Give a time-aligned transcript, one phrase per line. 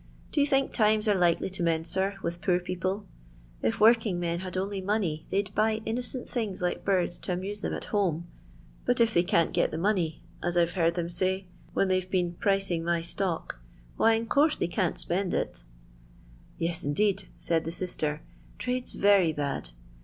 [0.31, 3.05] Do you think times are likely to mend, sir, with poor people
[3.59, 7.19] 1 If work ing men had only money, they 'd bay innoee&l things like birds
[7.19, 8.25] to amuse them at home;
[8.83, 11.45] but if they can't get the money, as I 've heard them My
[11.75, 13.59] when they 've been pricing my stock,
[13.95, 15.61] why ia course they can't spend it""
[16.57, 19.69] Yes, indeed," said the sister, '< trade *s v«y bad.